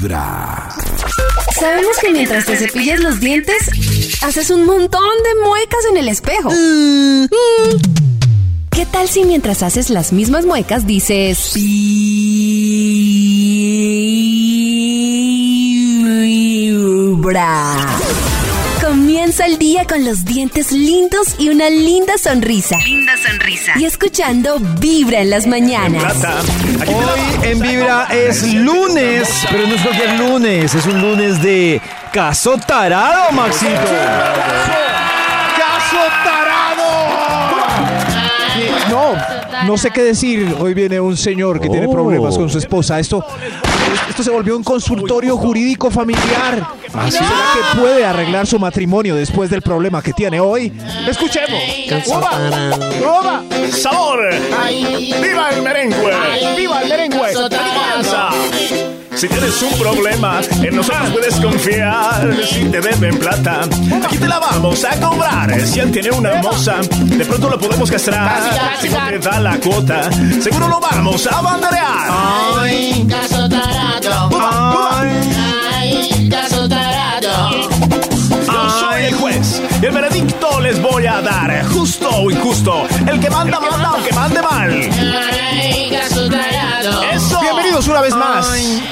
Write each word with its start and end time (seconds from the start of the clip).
Vibra. 0.00 0.68
Sabemos 1.58 1.98
que 2.00 2.10
mientras 2.10 2.46
te 2.46 2.56
cepillas 2.56 3.00
los 3.00 3.20
dientes, 3.20 3.58
haces 4.22 4.48
un 4.50 4.64
montón 4.64 5.02
de 5.24 5.44
muecas 5.44 5.80
en 5.90 5.98
el 5.98 6.08
espejo. 6.08 6.50
Mm. 6.50 7.26
¿Qué 8.70 8.86
tal 8.86 9.08
si 9.10 9.24
mientras 9.24 9.62
haces 9.62 9.90
las 9.90 10.12
mismas 10.14 10.46
muecas 10.46 10.86
dices... 10.86 11.52
Vibra? 11.54 12.00
Comienza 19.40 19.46
el 19.46 19.58
día 19.58 19.86
con 19.86 20.04
los 20.04 20.26
dientes 20.26 20.70
lindos 20.70 21.36
y 21.38 21.48
una 21.48 21.70
linda 21.70 22.18
sonrisa. 22.18 22.76
Linda 22.84 23.14
sonrisa. 23.16 23.72
Y 23.76 23.86
escuchando 23.86 24.58
Vibra 24.78 25.20
en 25.20 25.30
las 25.30 25.46
mañanas. 25.46 26.14
Hoy 26.86 27.48
en 27.48 27.58
Vibra 27.58 28.06
es 28.10 28.52
lunes, 28.52 29.46
pero 29.50 29.66
no 29.66 29.74
es 29.76 29.80
cualquier 29.80 30.18
lunes, 30.18 30.74
es 30.74 30.84
un 30.84 31.00
lunes 31.00 31.42
de 31.42 31.80
caso 32.12 32.58
tarado, 32.58 33.32
Maxito. 33.32 33.80
¡Caso 35.56 36.02
tarado! 36.22 36.49
No, 39.66 39.76
sé 39.76 39.90
qué 39.90 40.02
decir. 40.02 40.54
Hoy 40.58 40.74
viene 40.74 41.00
un 41.00 41.16
señor 41.16 41.60
que 41.60 41.68
tiene 41.68 41.86
Oh. 41.86 41.92
problemas 41.92 42.36
con 42.36 42.48
su 42.50 42.58
esposa. 42.58 42.98
Esto, 43.00 43.24
esto 44.08 44.22
se 44.22 44.30
volvió 44.30 44.56
un 44.56 44.62
consultorio 44.64 45.36
jurídico 45.36 45.90
familiar. 45.90 46.66
¿Será 47.08 47.26
que 47.74 47.80
puede 47.80 48.04
arreglar 48.04 48.46
su 48.46 48.58
matrimonio 48.58 49.14
después 49.14 49.50
del 49.50 49.62
problema 49.62 50.02
que 50.02 50.12
tiene 50.12 50.40
hoy? 50.40 50.72
Escuchemos. 51.08 51.60
¡Uva! 52.06 52.30
¡Uva! 53.00 53.42
¡Sabor! 53.70 54.20
¡Viva 55.22 55.50
el 55.50 55.62
merengue! 55.62 55.96
¡Viva 56.56 56.82
el 56.82 56.88
merengue! 56.88 57.18
Si 59.20 59.28
tienes 59.28 59.60
un 59.60 59.78
problema, 59.78 60.40
en 60.62 60.74
nosotros 60.74 61.10
puedes 61.10 61.34
confiar. 61.34 62.34
Si 62.42 62.64
te 62.64 62.80
deben 62.80 63.18
plata, 63.18 63.68
aquí 64.02 64.16
te 64.16 64.26
la 64.26 64.38
vamos 64.38 64.82
a 64.82 64.98
cobrar. 64.98 65.60
Si 65.66 65.78
él 65.78 65.92
tiene 65.92 66.10
una 66.10 66.30
hermosa, 66.30 66.76
de 66.78 67.22
pronto 67.26 67.50
lo 67.50 67.58
podemos 67.58 67.90
castrar. 67.90 68.40
Si 68.80 68.88
no 68.88 68.96
te 69.10 69.18
da 69.18 69.38
la 69.40 69.60
cuota, 69.60 70.10
seguro 70.40 70.68
lo 70.68 70.80
vamos 70.80 71.26
a 71.26 71.42
banderear. 71.42 72.10
Ay, 72.60 73.06
caso 73.10 73.46
tarado. 73.46 74.30
Ay, 75.74 76.28
caso 76.30 76.66
tarado. 76.66 77.68
Yo 78.46 78.70
soy 78.70 79.04
el 79.04 79.14
juez 79.16 79.62
y 79.82 79.84
el 79.84 79.92
veredicto 79.92 80.60
les 80.60 80.80
voy 80.80 81.04
a 81.04 81.20
dar. 81.20 81.66
Justo 81.66 82.08
o 82.08 82.30
injusto, 82.30 82.86
el 83.06 83.20
que 83.20 83.28
manda, 83.28 83.60
manda, 83.60 83.88
aunque 83.90 84.14
mande 84.14 84.40
mal. 84.40 84.90
Una 87.90 88.00
vez 88.00 88.14
más. 88.14 88.48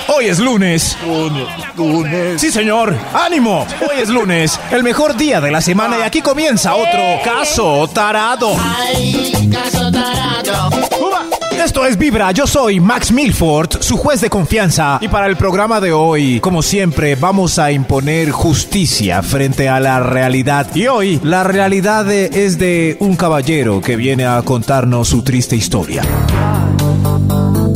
Hoy 0.08 0.26
es 0.26 0.38
lunes. 0.38 0.96
Sí, 2.38 2.50
señor. 2.50 2.96
¡Ánimo! 3.14 3.66
Hoy 3.80 4.00
es 4.00 4.08
lunes, 4.08 4.58
el 4.70 4.82
mejor 4.82 5.16
día 5.16 5.40
de 5.40 5.50
la 5.50 5.60
semana 5.60 5.98
y 5.98 6.02
aquí 6.02 6.20
comienza 6.20 6.74
otro 6.74 7.00
caso 7.24 7.88
tarado. 7.92 8.56
Ay, 8.58 9.48
caso 9.52 9.90
tarado. 9.90 10.70
Esto 11.64 11.84
es 11.84 11.98
Vibra, 11.98 12.30
yo 12.32 12.46
soy 12.46 12.80
Max 12.80 13.10
Milford, 13.10 13.80
su 13.82 13.96
juez 13.96 14.20
de 14.20 14.30
confianza. 14.30 14.98
Y 15.00 15.08
para 15.08 15.26
el 15.26 15.36
programa 15.36 15.80
de 15.80 15.92
hoy, 15.92 16.40
como 16.40 16.62
siempre, 16.62 17.14
vamos 17.16 17.58
a 17.58 17.70
imponer 17.72 18.30
justicia 18.30 19.22
frente 19.22 19.68
a 19.68 19.78
la 19.80 20.00
realidad. 20.00 20.68
Y 20.74 20.86
hoy, 20.86 21.20
la 21.22 21.42
realidad 21.44 22.04
de- 22.04 22.30
es 22.32 22.58
de 22.58 22.96
un 23.00 23.16
caballero 23.16 23.80
que 23.80 23.96
viene 23.96 24.24
a 24.24 24.40
contarnos 24.42 25.08
su 25.08 25.22
triste 25.22 25.56
historia. 25.56 26.02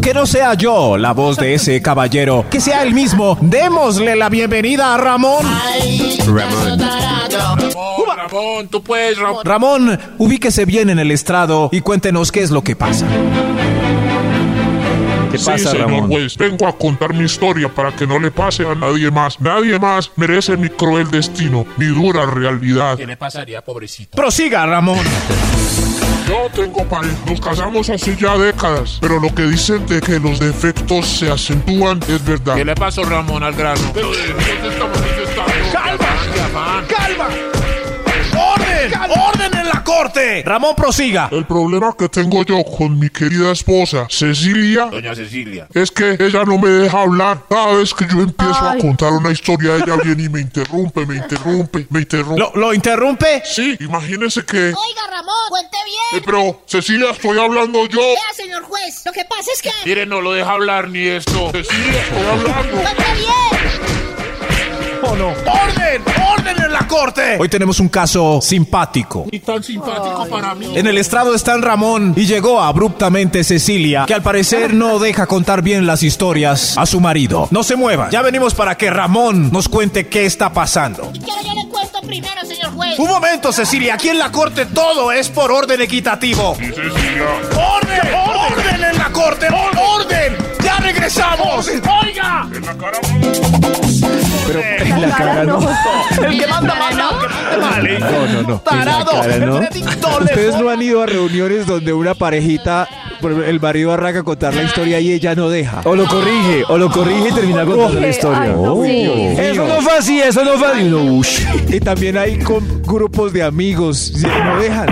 Que 0.03 0.13
no 0.13 0.27
sea 0.27 0.55
yo 0.55 0.97
la 0.99 1.13
voz 1.13 1.37
de 1.37 1.55
ese 1.55 1.81
caballero, 1.81 2.45
que 2.51 2.61
sea 2.61 2.83
él 2.83 2.93
mismo. 2.93 3.39
Démosle 3.41 4.17
la 4.17 4.29
bienvenida 4.29 4.95
a 4.95 4.97
Ramón. 4.99 5.47
Ay, 5.47 6.19
tarado. 6.19 7.57
Ramón, 8.17 8.67
tú 8.69 8.83
puedes, 8.83 9.17
Ramón. 9.17 9.45
Ramón, 9.45 10.01
ubíquese 10.19 10.65
bien 10.65 10.91
en 10.91 10.99
el 10.99 11.13
estrado 11.13 11.69
y 11.71 11.83
cuéntenos 11.83 12.33
qué 12.33 12.41
es 12.41 12.51
lo 12.51 12.65
que 12.65 12.75
pasa. 12.75 13.07
¿Qué 15.31 15.39
sí, 15.39 15.47
pasa, 15.47 15.71
señor 15.71 15.91
Ramón? 15.91 16.11
juez. 16.11 16.37
Vengo 16.37 16.67
a 16.67 16.77
contar 16.77 17.15
mi 17.15 17.25
historia 17.25 17.69
para 17.69 17.95
que 17.95 18.05
no 18.05 18.19
le 18.19 18.33
pase 18.33 18.67
a 18.67 18.75
nadie 18.75 19.09
más. 19.11 19.41
Nadie 19.41 19.79
más 19.79 20.11
merece 20.17 20.57
mi 20.57 20.69
cruel 20.69 21.11
destino, 21.13 21.65
mi 21.77 21.87
dura 21.87 22.27
realidad. 22.27 22.97
¿Qué 22.97 23.07
le 23.07 23.17
pasaría, 23.17 23.63
pobrecito? 23.63 24.17
Prosiga, 24.17 24.67
Ramón. 24.67 24.99
Yo 26.29 26.49
tengo 26.55 26.85
pareja. 26.89 27.15
Nos 27.27 27.41
casamos 27.41 27.89
hace 27.91 28.17
ya 28.17 28.37
décadas. 28.37 28.99
Pero 29.01 29.19
lo 29.21 29.35
que 29.35 29.43
dicen 29.43 29.87
de 29.87 30.01
que 30.01 30.19
los 30.19 30.39
defectos 30.39 31.07
se 31.07 31.31
acentúan 31.31 32.01
es 32.09 32.25
verdad. 32.25 32.57
¿Qué 32.57 32.65
le 32.65 32.75
pasó, 32.75 33.05
Ramón, 33.05 33.43
al 33.43 33.55
grano? 33.55 33.81
Pero 33.95 34.11
¿de 34.13 34.29
dónde 34.29 34.69
estamos 34.69 34.99
intentando? 34.99 35.53
¡Calma! 35.73 36.85
¡Calma! 36.89 37.29
¡Orden! 38.35 38.93
¡Orden 38.95 39.59
en 39.59 39.69
la 39.69 39.85
corte! 39.85 40.43
Ramón, 40.45 40.75
prosiga. 40.75 41.29
El 41.31 41.45
problema 41.47 41.95
que 41.99 42.09
tengo 42.09 42.45
yo 42.45 42.65
con 42.65 42.99
mi 42.99 43.11
querida 43.11 43.53
esposa, 43.53 44.07
Cecilia, 44.09 44.87
Doña 44.87 45.15
Cecilia. 45.15 45.69
es 45.75 45.91
que 45.91 46.17
ella 46.19 46.45
no 46.45 46.59
me 46.59 46.69
deja 46.69 47.03
hablar. 47.03 47.43
Cada 47.49 47.75
vez 47.75 47.93
que 47.93 48.07
yo 48.07 48.21
empiezo 48.23 48.55
a 48.69 48.77
contar 48.79 49.13
una 49.13 49.31
historia, 49.31 49.77
ella 49.77 49.97
viene 50.03 50.25
y 50.25 50.29
me 50.29 50.41
interrumpe, 50.41 51.05
me 51.07 51.17
interrumpe, 51.17 51.87
me 51.91 52.01
interrumpe. 52.01 52.41
¿Lo, 52.41 52.53
lo 52.55 52.73
interrumpe? 52.75 53.43
Sí, 53.45 53.77
imagínese 53.81 54.45
que... 54.45 54.59
Oiga, 54.59 55.03
Cuente 55.83 56.17
Eh, 56.17 56.21
bien. 56.21 56.23
pero, 56.25 56.63
Cecilia, 56.67 57.11
estoy 57.11 57.39
hablando 57.39 57.87
yo. 57.87 58.01
Vea, 58.01 58.33
señor 58.35 58.63
juez, 58.65 59.03
lo 59.05 59.13
que 59.13 59.25
pasa 59.25 59.51
es 59.55 59.63
que... 59.63 59.71
Mire, 59.85 60.07
no 60.07 60.21
lo 60.21 60.33
deja 60.33 60.51
hablar 60.53 60.89
ni 60.89 61.07
esto. 61.07 61.51
Cecilia, 61.53 62.01
estoy 62.03 62.25
hablando. 62.27 62.73
Cuente 62.83 63.05
bien. 63.17 63.93
¿O 65.05 65.17
no? 65.17 65.29
¡Orden! 65.31 66.03
¡Orden 66.33 66.63
en 66.65 66.73
la 66.73 66.87
corte! 66.87 67.37
Hoy 67.41 67.49
tenemos 67.49 67.81
un 67.81 67.89
caso 67.89 68.41
simpático. 68.41 69.27
Y 69.33 69.41
tan 69.41 69.61
simpático 69.63 70.29
para 70.31 70.55
mí. 70.55 70.79
En 70.79 70.87
el 70.87 70.97
estrado 70.97 71.35
está 71.35 71.57
Ramón 71.57 72.15
y 72.17 72.25
llegó 72.27 72.61
abruptamente 72.61 73.43
Cecilia, 73.43 74.05
que 74.07 74.15
al 74.15 74.23
parecer 74.23 74.73
no 74.75 75.01
deja 75.01 75.27
contar 75.27 75.61
bien 75.63 75.87
las 75.89 76.05
historias 76.05 76.79
a 76.79 76.87
su 76.87 77.01
marido. 77.01 77.49
No 77.51 77.65
se 77.65 77.75
mueva, 77.75 78.11
ya 78.11 78.23
venimos 78.23 78.55
para 78.55 78.77
que 78.77 78.91
Ramón 78.91 79.51
nos 79.53 79.69
cuente 79.69 80.07
qué 80.07 80.25
está 80.25 80.53
pasando. 80.53 81.11
Y 81.13 81.19
quiero 81.19 81.43
yo 81.43 81.53
le 81.53 81.69
cuento 81.69 82.01
primero, 82.03 82.41
Un 82.99 83.09
momento, 83.09 83.53
Cecilia, 83.53 83.95
aquí 83.95 84.09
en 84.09 84.19
la 84.19 84.31
corte 84.31 84.67
todo 84.67 85.13
es 85.13 85.29
por 85.29 85.51
orden 85.51 85.81
equitativo. 85.81 86.55
Cecilia, 86.57 87.25
¡Orden! 87.57 88.01
¡Orden 88.15 88.85
en 88.85 88.99
la 88.99 89.11
corte! 89.11 89.49
¡Orden! 89.49 90.37
¡Ya 90.63 90.77
regresamos! 90.79 91.69
¡Oiga! 91.69 92.49
en 92.53 92.65
la 92.65 92.77
cara. 92.77 92.99
Pero 94.47 94.61
en 94.61 95.01
la 95.01 95.17
cara 95.17 95.45
no. 95.45 95.61
El 96.23 96.39
que 96.39 96.47
manda, 96.47 96.75
mal. 96.75 96.97
No, 96.97 97.13
no, 98.27 98.43
no. 98.43 98.63
¿no? 99.47 99.61
le 99.61 100.25
Ustedes 100.25 100.57
no 100.57 100.71
han 100.71 100.83
ido 100.83 101.03
a 101.03 101.07
reuniones 101.07 101.67
donde 101.67 101.93
una 101.93 102.15
parejita, 102.15 102.89
el 103.23 103.61
marido 103.61 103.93
arranca 103.93 104.21
a 104.21 104.23
contar 104.23 104.55
la 104.55 104.63
historia 104.63 105.01
y 105.01 105.13
ella 105.13 105.35
no 105.35 105.49
deja. 105.49 105.83
O 105.85 105.95
lo 105.95 106.07
corrige, 106.07 106.65
o 106.69 106.79
lo 106.79 106.91
corrige 106.91 107.29
y 107.29 107.33
termina 107.33 107.65
contando 107.65 108.01
la 108.01 108.09
historia. 108.09 108.57
Oh. 108.57 108.85
Eso 108.85 109.67
no 109.67 109.81
fue 109.81 109.93
así, 109.99 110.21
eso 110.21 110.45
no 110.45 110.53
fue 110.59 110.69
así. 110.69 111.47
Y 111.69 111.81
también 111.81 112.17
hay 112.19 112.39
con 112.39 112.83
grupos 112.83 113.33
de 113.33 113.43
amigos, 113.43 113.99
si 113.99 114.27
no 114.27 114.59
dejan. 114.59 114.89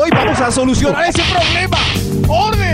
Hoy 0.00 0.10
vamos 0.12 0.40
a 0.40 0.50
solucionar 0.50 1.08
ese 1.08 1.22
problema. 1.32 1.78
¡Orden! 2.28 2.67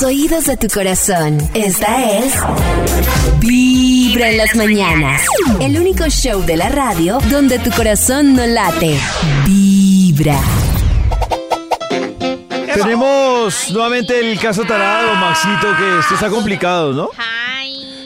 Los 0.00 0.08
oídos 0.08 0.46
de 0.46 0.56
tu 0.56 0.68
corazón, 0.68 1.38
esta 1.54 2.18
es 2.18 2.32
Vibra 3.40 4.30
en 4.30 4.36
las 4.38 4.54
mañanas. 4.56 5.22
El 5.60 5.78
único 5.78 6.06
show 6.08 6.42
de 6.44 6.56
la 6.56 6.68
radio 6.68 7.18
donde 7.30 7.58
tu 7.58 7.70
corazón 7.70 8.34
no 8.34 8.46
late. 8.46 8.98
Vibra. 9.46 10.38
Tenemos 12.74 13.70
nuevamente 13.72 14.18
el 14.20 14.38
caso 14.38 14.62
tarado, 14.64 15.14
Maxito, 15.16 15.76
que 15.76 15.98
esto 16.00 16.14
está 16.14 16.28
complicado, 16.30 16.92
¿no? 16.92 17.08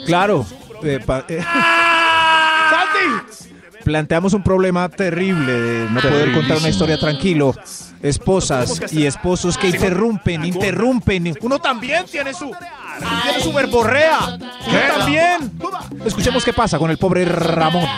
Claro. 0.07 0.47
eh, 0.83 1.01
pa- 1.05 1.25
eh. 1.29 1.45
Planteamos 3.85 4.33
un 4.33 4.43
problema 4.43 4.89
terrible 4.89 5.53
de 5.53 5.91
no 5.91 6.01
poder 6.01 6.33
contar 6.33 6.57
una 6.59 6.71
historia 6.71 6.99
tranquilo. 6.99 7.55
Esposas 8.05 8.93
y 8.93 9.07
esposos 9.07 9.57
que 9.57 9.69
interrumpen, 9.69 10.45
interrumpen. 10.45 11.35
Uno 11.41 11.59
también 11.59 12.05
tiene 12.05 12.35
su, 12.35 12.51
tiene 13.23 13.41
su 13.43 13.51
verborrea. 13.51 14.39
Uno 14.39 14.79
también. 14.99 15.53
Escuchemos 16.05 16.45
qué 16.45 16.53
pasa 16.53 16.79
con 16.79 16.91
el 16.91 16.99
pobre 16.99 17.25
Ramón. 17.25 17.89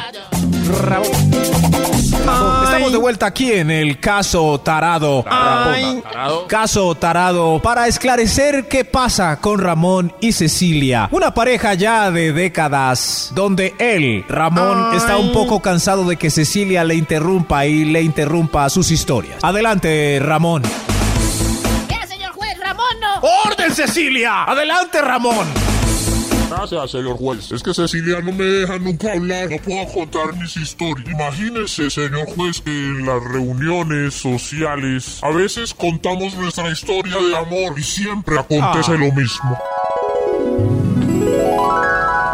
Ramón. 0.81 1.96
Estamos 2.27 2.91
de 2.91 2.99
vuelta 2.99 3.27
aquí 3.27 3.53
en 3.53 3.71
el 3.71 4.01
caso 4.01 4.59
Tarado. 4.59 5.23
Tarado. 5.23 6.47
Caso 6.49 6.95
Tarado 6.97 7.61
para 7.63 7.87
esclarecer 7.87 8.67
qué 8.69 8.85
pasa 8.85 9.39
con 9.41 9.61
Ramón 9.61 10.13
y 10.21 10.33
Cecilia, 10.33 11.09
una 11.13 11.33
pareja 11.33 11.75
ya 11.75 12.11
de 12.11 12.33
décadas 12.33 13.31
donde 13.35 13.75
él, 13.79 14.25
Ramón, 14.29 14.89
Ay. 14.91 14.97
está 14.99 15.17
un 15.19 15.33
poco 15.33 15.61
cansado 15.61 16.05
de 16.05 16.17
que 16.17 16.31
Cecilia 16.31 16.83
le 16.83 16.97
interrumpa 16.97 17.65
y 17.67 17.85
le 17.85 18.03
interrumpa 18.03 18.69
sus 18.71 18.91
historias. 18.91 19.39
Adelante, 19.43 20.19
Ramón. 20.21 20.63
Ya, 21.89 22.07
señor 22.09 22.33
juez, 22.33 22.59
Ramón 22.59 22.87
no. 23.01 23.21
¡Orden, 23.47 23.73
Cecilia! 23.73 24.45
Adelante, 24.45 25.01
Ramón. 25.01 25.47
Gracias, 26.57 26.91
señor 26.93 27.19
juez. 27.19 27.53
Es 27.53 27.63
que 27.63 27.75
Cecilia 27.75 28.21
no 28.23 28.33
me 28.33 28.45
deja 28.45 28.79
nunca 28.79 29.13
hablar. 29.13 29.51
No 29.51 29.59
puedo 29.59 29.87
contar 29.93 30.35
mis 30.37 30.57
historias. 30.57 31.07
Imagínese, 31.11 31.91
señor 31.91 32.27
juez, 32.35 32.63
que 32.63 32.71
en 32.71 33.05
las 33.05 33.23
reuniones 33.23 34.15
sociales 34.15 35.19
a 35.23 35.29
veces 35.31 35.75
contamos 35.75 36.35
nuestra 36.35 36.71
historia 36.71 37.17
de 37.19 37.37
amor 37.37 37.79
y 37.79 37.83
siempre 37.83 38.39
acontece 38.39 38.93
Ah. 38.93 38.97
lo 38.97 39.13
mismo. 39.13 39.59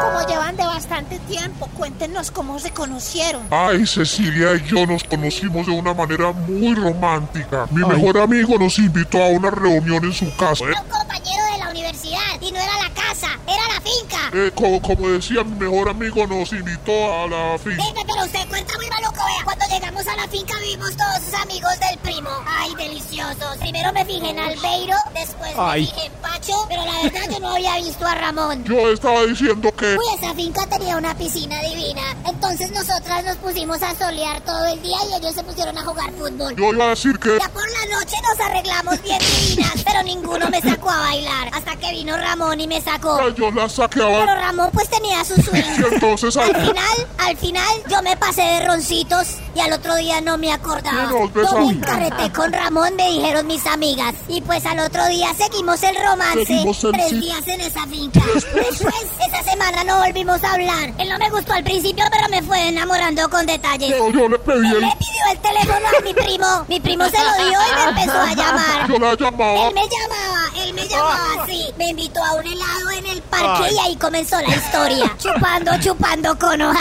Como 0.02 0.28
llevan 0.28 0.56
de 0.56 0.64
bastante 0.66 1.18
tiempo, 1.20 1.66
cuéntenos 1.76 2.30
cómo 2.30 2.58
se 2.60 2.70
conocieron. 2.70 3.42
Ay, 3.50 3.84
Cecilia 3.86 4.54
y 4.54 4.62
yo 4.68 4.86
nos 4.86 5.02
conocimos 5.02 5.66
de 5.66 5.72
una 5.72 5.94
manera 5.94 6.30
muy 6.32 6.74
romántica. 6.76 7.66
Mi 7.72 7.84
mejor 7.84 8.18
amigo 8.18 8.56
nos 8.56 8.78
invitó 8.78 9.20
a 9.20 9.28
una 9.28 9.50
reunión 9.50 10.04
en 10.04 10.12
su 10.12 10.26
casa. 10.36 10.64
Era 10.64 10.80
un 10.80 10.88
compañero 10.88 11.44
de 11.52 11.58
la 11.58 11.70
universidad 11.70 12.40
y 12.40 12.52
no 12.52 12.58
era 12.58 12.78
la 12.78 12.90
casa, 12.94 13.28
era 13.46 13.66
la 13.74 13.80
finca. 13.80 14.11
Eh, 14.32 14.50
como, 14.54 14.80
como 14.80 15.08
decía, 15.08 15.44
mi 15.44 15.56
mejor 15.56 15.88
amigo 15.88 16.26
nos 16.26 16.52
invitó 16.52 16.92
a 16.92 17.26
la 17.28 17.58
finca. 17.58 17.82
Dime, 17.82 18.02
pero 18.06 18.24
usted 18.24 18.48
cuenta 18.48 18.74
muy 18.76 18.88
maluco, 18.88 19.24
vea. 19.26 19.44
Cuando 19.44 19.64
llegamos 19.70 20.06
a 20.06 20.16
la 20.16 20.28
finca 20.28 20.54
vimos 20.60 20.96
todos 20.96 21.16
sus 21.24 21.34
amigos 21.34 21.72
del 21.80 21.98
primo. 21.98 22.30
Ay, 22.46 22.74
deliciosos. 22.76 23.56
Primero 23.58 23.92
me 23.92 24.04
fijé 24.04 24.30
en 24.30 24.38
Albeiro, 24.38 24.96
después 25.14 25.52
Ay. 25.58 25.82
me 25.82 25.86
fijé 25.88 26.06
en 26.06 26.12
Pacho, 26.14 26.66
pero 26.68 26.84
la 26.84 27.02
verdad 27.02 27.30
yo 27.30 27.40
no 27.40 27.54
había 27.54 27.76
visto 27.76 28.06
a 28.06 28.14
Ramón. 28.14 28.64
Yo 28.64 28.90
estaba 28.92 29.24
diciendo 29.24 29.72
que... 29.74 29.96
Uy, 29.96 30.04
esa 30.18 30.34
finca 30.34 30.66
tenía 30.66 30.96
una 30.96 31.16
piscina 31.16 31.60
divina. 31.60 32.02
Entonces 32.26 32.70
nosotras 32.70 33.24
nos 33.24 33.36
pusimos 33.36 33.82
a 33.82 33.94
solear 33.94 34.40
todo 34.42 34.66
el 34.66 34.80
día 34.82 34.96
y 35.10 35.14
ellos 35.14 35.34
se 35.34 35.42
pusieron 35.44 35.76
a 35.76 35.84
jugar 35.84 36.10
fútbol. 36.12 36.54
Yo 36.56 36.72
iba 36.72 36.86
a 36.86 36.88
decir 36.90 37.18
que... 37.18 37.38
Ya 37.38 37.48
por 37.48 37.68
la 37.70 37.98
noche 37.98 38.16
nos 38.22 38.40
arreglamos 38.46 39.02
bien 39.02 39.18
divinas, 39.18 39.82
pero 39.84 40.02
ninguno 40.02 40.48
me 40.48 40.60
sacó 40.60 40.90
a 40.90 40.98
bailar. 40.98 41.50
Hasta 41.52 41.76
que 41.76 41.90
vino 41.92 42.16
Ramón 42.16 42.60
y 42.60 42.66
me 42.66 42.80
sacó. 42.80 43.28
Yo 43.30 43.50
la 43.50 43.68
saqué 43.68 44.02
a 44.02 44.06
Pero 44.12 44.26
bailar. 44.26 44.38
Ramón 44.44 44.70
pues 44.72 44.88
tenía 44.88 45.24
su 45.24 45.34
Y 45.38 45.42
swing. 45.42 45.62
entonces... 45.92 46.36
Al 46.36 46.54
final, 46.54 47.06
al 47.18 47.36
final, 47.36 47.74
yo 47.88 48.02
me 48.02 48.16
pasé 48.16 48.42
de 48.42 48.66
roncitos 48.66 49.26
y 49.54 49.60
al 49.60 49.72
otro 49.72 49.94
día 49.96 50.20
no 50.20 50.38
me 50.38 50.52
acordaba. 50.52 51.08
Sí, 51.08 51.30
Yo 51.34 51.70
encarreté 51.70 52.32
con 52.32 52.52
Ramón, 52.52 52.94
me 52.96 53.10
dijeron 53.10 53.46
mis 53.46 53.66
amigas. 53.66 54.14
Y 54.28 54.40
pues 54.42 54.64
al 54.66 54.78
otro 54.80 55.06
día 55.06 55.32
seguimos 55.34 55.82
el 55.82 55.96
romance. 55.96 56.46
Seguimos 56.46 56.84
el 56.84 56.92
tres 56.92 57.08
sí. 57.10 57.20
días 57.20 57.46
en 57.48 57.60
esa 57.60 57.86
finca. 57.86 58.20
Después, 58.34 58.84
esa 59.26 59.42
semana 59.50 59.84
no 59.84 59.98
volvimos 59.98 60.42
a 60.44 60.52
hablar. 60.54 60.92
Él 60.98 61.08
no 61.08 61.18
me 61.18 61.30
gustó 61.30 61.52
al 61.52 61.64
principio, 61.64 62.04
pero 62.10 62.28
me 62.28 62.42
fue 62.42 62.68
enamorando 62.68 63.28
con 63.30 63.46
detalles. 63.46 63.90
Yo, 63.90 64.10
yo 64.10 64.28
le 64.28 64.38
pedí 64.38 64.66
Él 64.66 64.74
el... 64.76 64.80
le 64.80 64.96
pidió 64.96 65.32
el 65.32 65.38
teléfono 65.38 65.86
a 65.98 66.00
mi 66.02 66.14
primo. 66.14 66.64
Mi 66.68 66.80
primo 66.80 67.04
se 67.06 67.18
lo 67.18 67.48
dio 67.48 67.58
y 67.60 67.74
me 67.74 68.00
empezó 68.00 68.18
a 68.20 68.34
llamar. 68.34 68.88
Yo 68.88 68.98
la 68.98 69.14
llamaba. 69.14 69.68
Él 69.68 69.74
me 69.74 69.82
llamaba, 69.82 70.64
él 70.64 70.74
me 70.74 70.88
llamaba 70.88 71.42
así. 71.42 71.66
Me 71.78 71.88
invitó 71.88 72.24
a 72.24 72.34
un 72.34 72.46
helado 72.46 72.90
en 72.98 73.06
el 73.06 73.22
parque 73.22 73.72
y 73.74 73.78
ahí 73.78 73.96
comenzó 74.02 74.36
la 74.40 74.48
historia. 74.48 75.14
chupando, 75.18 75.70
chupando 75.80 76.36
cono. 76.38 76.72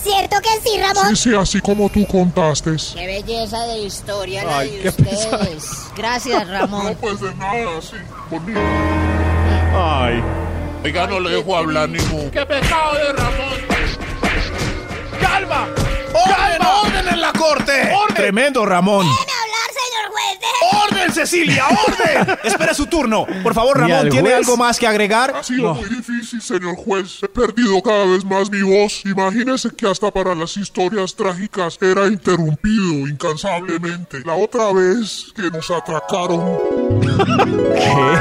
¿Cierto 0.00 0.36
que 0.40 0.48
sí, 0.62 0.80
Ramón? 0.80 1.16
Sí, 1.16 1.30
sí, 1.30 1.34
así 1.34 1.60
como 1.60 1.88
tú 1.90 2.06
contaste. 2.06 2.76
Qué 2.94 3.06
belleza 3.06 3.66
de 3.66 3.80
historia 3.80 4.44
la 4.44 4.58
Ay, 4.58 4.70
de 4.70 4.82
qué 4.82 4.88
ustedes. 4.88 5.64
Gracias, 5.96 6.46
No, 6.46 6.52
Ramón. 6.52 6.96
pues 7.00 7.20
de 7.20 7.34
nada, 7.34 7.82
sí. 7.82 7.96
Bonito. 8.30 8.60
Ay. 9.74 10.22
Oiga, 10.84 11.06
no 11.08 11.18
le 11.18 11.30
dejo 11.30 11.56
hablar 11.56 11.88
ningún. 11.88 12.30
¡Qué 12.30 12.46
pecado 12.46 12.94
de 12.94 13.12
Ramón! 13.12 13.58
¡Calma! 15.20 15.66
¡Orden, 16.14 16.66
orden 16.66 17.08
en 17.14 17.20
la 17.20 17.32
corte! 17.32 17.92
Tremendo, 18.14 18.64
Ramón. 18.64 19.04
Cecilia! 21.18 21.64
¡Orden! 21.66 22.38
Espera 22.44 22.72
su 22.72 22.86
turno. 22.86 23.26
Por 23.42 23.52
favor, 23.52 23.76
Ramón, 23.76 24.08
¿tiene 24.08 24.32
algo 24.32 24.56
más 24.56 24.78
que 24.78 24.86
agregar? 24.86 25.34
Ha 25.34 25.42
sido 25.42 25.74
muy 25.74 25.88
difícil, 25.88 26.40
señor 26.40 26.76
juez. 26.76 27.20
He 27.24 27.28
perdido 27.28 27.82
cada 27.82 28.06
vez 28.06 28.24
más 28.24 28.48
mi 28.48 28.62
voz. 28.62 29.02
Imagínese 29.04 29.70
que 29.74 29.88
hasta 29.88 30.12
para 30.12 30.36
las 30.36 30.56
historias 30.56 31.16
trágicas 31.16 31.76
era 31.80 32.06
interrumpido 32.06 33.08
incansablemente. 33.08 34.20
La 34.24 34.34
otra 34.34 34.72
vez 34.72 35.32
que 35.34 35.50
nos 35.50 35.68
atracaron. 35.72 36.77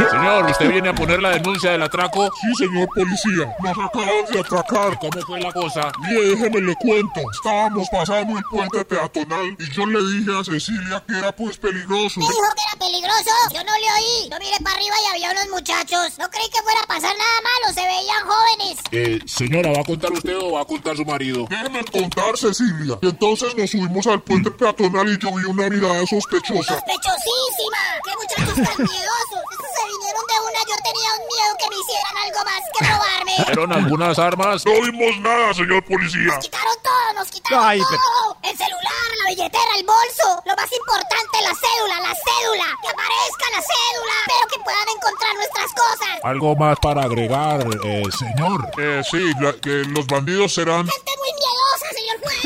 Señor, 0.10 0.46
¿usted 0.50 0.70
viene 0.72 0.90
a 0.90 0.96
poner 0.96 1.22
la 1.22 1.32
denuncia 1.32 1.72
del 1.72 1.84
atraco? 1.84 2.30
Sí, 2.42 2.66
señor 2.66 2.88
policía. 2.94 3.56
Nos 3.60 3.78
acaban 3.78 4.26
de 4.32 4.40
atracar. 4.40 5.00
¿Cómo 5.00 5.22
fue 5.26 5.40
la 5.40 5.52
cosa? 5.52 5.92
Mire, 6.02 6.22
déjeme 6.30 6.62
le 6.62 6.76
cuento. 6.76 7.22
Estábamos 7.32 7.88
pasando 7.90 8.38
el 8.38 8.44
puente 8.46 8.84
peatonal 8.86 9.56
y 9.60 9.72
yo 9.72 9.86
le 9.86 10.00
dije 10.12 10.38
a 10.38 10.44
Cecilia 10.44 11.04
que 11.08 11.18
era 11.18 11.32
pues 11.32 11.58
peligroso. 11.58 12.20
¿Me 12.20 12.26
dijo 12.26 12.54
que 12.56 12.64
era 12.68 12.80
peligroso? 12.80 13.32
Yo 13.54 13.64
no 13.64 13.72
le 13.78 13.92
oí. 13.94 14.30
Yo 14.32 14.38
miré 14.40 14.58
para 14.64 14.76
arriba 14.76 14.96
y 15.04 15.16
había 15.16 15.32
unos 15.32 15.50
muchachos. 15.50 16.18
No 16.20 16.30
creí 16.30 16.50
que 16.50 16.62
fuera 16.62 16.80
a 16.82 16.88
pasar 16.88 17.16
nada 17.18 17.42
malo. 17.44 17.74
Se 17.74 17.82
veían 17.82 18.24
jóvenes. 18.26 18.78
Eh, 18.92 19.20
señora, 19.26 19.72
¿va 19.72 19.82
a 19.82 19.86
contar 19.86 20.12
usted 20.12 20.38
o 20.38 20.54
va 20.54 20.62
a 20.62 20.66
contar 20.66 20.98
su 20.98 21.06
marido? 21.06 21.46
Déjeme 21.50 21.84
contar, 21.86 22.38
Cecilia. 22.38 22.98
Y 23.02 23.08
entonces 23.08 23.56
nos 23.56 23.70
subimos 23.70 24.08
al 24.08 24.22
puente 24.22 24.52
peatonal 24.52 25.08
y 25.08 25.18
yo 25.18 25.36
vi 25.36 25.46
una 25.46 25.70
mirada 25.70 26.06
sospechosa. 26.06 26.74
¡Sospechosísima! 26.74 27.78
¡Qué 28.04 28.12
muchachos 28.18 28.57
tan 28.64 28.78
miedosos! 28.78 29.44
Se 29.78 29.84
vinieron 29.88 30.24
de 30.28 30.38
una. 30.48 30.60
Yo 30.68 30.76
tenía 30.84 31.10
un 31.14 31.24
miedo 31.28 31.52
que 31.60 31.70
me 31.70 31.76
hicieran 31.78 32.16
algo 32.26 32.40
más 32.46 32.62
que 32.74 32.86
robarme. 32.86 33.36
¿Vieron 33.48 33.72
algunas 33.74 34.20
armas? 34.20 34.66
No 34.66 34.74
vimos 34.82 35.20
nada, 35.22 35.54
señor 35.54 35.84
policía. 35.86 36.34
Nos 36.34 36.44
quitaron 36.46 36.74
todo, 36.84 37.14
nos 37.16 37.30
quitaron 37.30 37.64
Ay, 37.66 37.82
pero- 37.90 38.02
todo. 38.02 38.38
El 38.44 38.58
celular, 38.58 39.08
la 39.24 39.30
billetera, 39.30 39.72
el 39.78 39.86
bolso. 39.86 40.42
Lo 40.46 40.56
más 40.56 40.72
importante, 40.72 41.36
la 41.42 41.54
cédula, 41.56 41.96
la 42.02 42.14
cédula. 42.16 42.68
Que 42.82 42.88
aparezca 42.90 43.46
la 43.54 43.62
cédula, 43.62 44.16
pero 44.28 44.48
que 44.52 44.60
puedan 44.64 44.90
encontrar 44.90 45.34
nuestras 45.36 45.72
cosas. 45.74 46.14
¿Algo 46.24 46.56
más 46.56 46.78
para 46.80 47.04
agregar, 47.04 47.62
eh, 47.84 48.04
señor? 48.18 48.70
Eh, 48.80 49.02
sí, 49.10 49.32
la- 49.40 49.54
que 49.54 49.84
los 49.88 50.06
bandidos 50.08 50.54
serán... 50.54 50.88
Gente 50.88 51.12
muy 51.20 51.32
miedosa, 51.34 51.57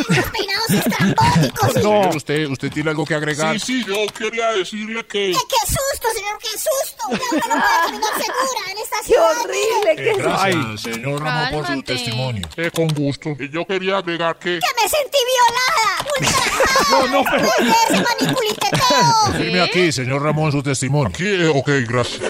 Los 0.07 0.25
peinados 0.31 0.69
estrambóticos. 0.69 1.73
Señor, 1.73 2.15
¿usted, 2.15 2.47
¿usted 2.47 2.71
tiene 2.71 2.89
algo 2.91 3.05
que 3.05 3.15
agregar? 3.15 3.59
Sí, 3.59 3.83
sí, 3.83 3.85
yo 3.87 3.95
quería 4.13 4.51
decirle 4.51 5.05
que... 5.05 5.31
¡Qué, 5.31 5.39
qué 5.49 5.67
susto, 5.67 6.07
señor! 6.15 6.37
¡Qué 6.39 6.47
susto! 6.57 7.07
Una 7.09 7.19
uno 7.19 7.51
no 7.51 7.61
puede 7.61 7.81
caminar 7.85 8.13
segura 8.21 8.71
en 8.71 8.77
esta 8.77 8.97
¡Qué 9.01 9.05
ciudad. 9.07 9.37
horrible! 9.41 9.91
Eh, 9.91 9.95
¡Qué 9.95 10.13
gracias, 10.21 10.81
señor 10.81 11.21
Ramón, 11.23 11.51
por 11.51 11.67
su 11.75 11.83
testimonio. 11.83 12.47
Eh, 12.57 12.71
con 12.71 12.87
gusto. 12.89 13.29
Y 13.39 13.49
yo 13.49 13.65
quería 13.65 13.97
agregar 13.97 14.37
que... 14.39 14.59
¡Que 14.59 14.81
me 14.83 14.89
sentí 14.89 15.17
violada! 15.31 16.05
¡Ultrajada! 16.19 16.71
No, 16.91 17.07
no, 17.07 17.23
pero... 17.29 17.47
¡Ese 17.47 18.03
maniculiteteo! 18.03 19.33
Firme 19.37 19.61
aquí, 19.61 19.91
señor 19.91 20.21
Ramón, 20.23 20.51
su 20.51 20.61
testimonio. 20.61 21.09
Aquí, 21.09 21.25
eh, 21.25 21.47
ok, 21.47 21.69
gracias. 21.87 22.21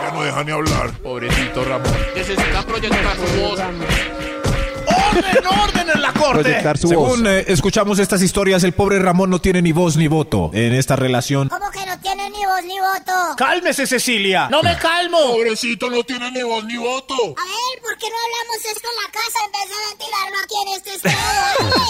Ya 0.00 0.10
no 0.12 0.22
deja 0.24 0.44
ni 0.44 0.50
hablar. 0.52 0.90
Pobrecito 1.02 1.64
Ramón. 1.64 1.92
Necesita 2.14 2.62
proyectar 2.66 3.16
su 3.16 3.40
voz. 3.40 3.60
¡Orden, 5.10 5.46
orden 5.46 5.90
en 5.94 6.02
la 6.02 6.12
corte! 6.12 6.42
Proyectar 6.42 6.78
su 6.78 6.88
Según 6.88 7.22
voz. 7.22 7.28
eh, 7.32 7.44
escuchamos 7.48 7.98
estas 7.98 8.22
historias, 8.22 8.62
el 8.64 8.72
pobre 8.72 8.98
Ramón 8.98 9.30
no 9.30 9.40
tiene 9.40 9.60
ni 9.62 9.72
voz 9.72 9.96
ni 9.96 10.08
voto 10.08 10.50
en 10.54 10.72
esta 10.74 10.96
relación. 10.96 11.48
¿Cómo 11.48 11.70
que 11.70 11.84
no 11.86 11.98
tiene 12.00 12.30
ni 12.30 12.44
voz 12.44 12.62
ni 12.64 12.78
voto? 12.78 13.12
¡Cálmese, 13.36 13.86
Cecilia! 13.86 14.48
¡No 14.50 14.62
me 14.62 14.76
calmo! 14.78 15.18
Pobrecito 15.18 15.90
no 15.90 16.02
tiene 16.04 16.30
ni 16.30 16.42
voz 16.42 16.64
ni 16.64 16.76
voto. 16.76 17.14
A 17.14 17.18
ver, 17.26 17.82
¿por 17.82 17.96
qué 17.98 18.06
no 18.08 18.16
hablamos 18.24 18.64
esto 18.74 18.88
en 18.88 18.96
la 19.02 19.10
casa 19.12 19.38
en 19.44 19.52
vez 19.52 19.68
de 19.68 19.76
ventilarlo 19.88 20.38
aquí 20.44 20.54
en 20.66 20.76
este 20.76 20.94
estrado? 20.94 21.20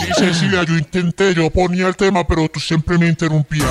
Sí, 0.19 0.25
Cecilia, 0.25 0.65
yo 0.65 0.75
intenté, 0.77 1.35
yo 1.35 1.51
ponía 1.51 1.87
el 1.87 1.97
tema, 1.97 2.27
pero 2.27 2.49
tú 2.49 2.59
siempre 2.61 2.99
me 2.99 3.07
interrumpías. 3.09 3.67